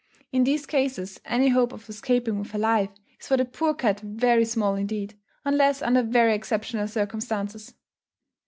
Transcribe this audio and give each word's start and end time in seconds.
In 0.31 0.45
these 0.45 0.65
cases 0.65 1.19
any 1.25 1.49
hope 1.49 1.71
of 1.71 1.87
escaping 1.87 2.39
with 2.39 2.49
her 2.49 2.57
life, 2.57 2.89
is 3.19 3.27
for 3.27 3.37
the 3.37 3.45
poor 3.45 3.75
cat 3.75 3.99
very 3.99 4.45
small 4.45 4.73
indeed, 4.73 5.15
unless 5.45 5.83
under 5.83 6.01
very 6.01 6.33
exceptional 6.33 6.87
circumstances. 6.87 7.75